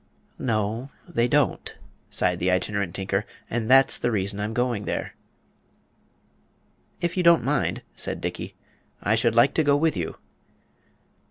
"No, 0.39 0.89
they 1.07 1.27
don't," 1.27 1.75
sighed 2.09 2.39
the 2.39 2.49
Itinerant 2.49 2.95
Tinker; 2.95 3.23
"and 3.51 3.69
that's 3.69 3.99
the 3.99 4.09
reason 4.09 4.39
I'm 4.39 4.51
going 4.51 4.85
there." 4.85 5.13
"If 7.01 7.15
you 7.15 7.21
don't 7.21 7.43
mind," 7.43 7.83
said 7.95 8.19
Dickey, 8.19 8.55
"I 9.03 9.13
should 9.13 9.35
like 9.35 9.53
to 9.53 9.63
go 9.63 9.77
with 9.77 9.95
you." 9.95 10.15